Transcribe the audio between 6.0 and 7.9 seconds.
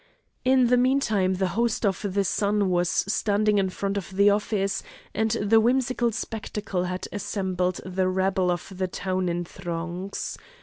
spectacle had assembled